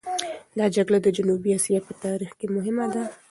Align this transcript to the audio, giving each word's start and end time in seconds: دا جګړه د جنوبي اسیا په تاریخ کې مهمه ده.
دا 0.57 0.65
جګړه 0.75 0.97
د 1.01 1.07
جنوبي 1.17 1.49
اسیا 1.57 1.79
په 1.87 1.93
تاریخ 2.03 2.31
کې 2.39 2.47
مهمه 2.55 2.85
ده. 2.93 3.03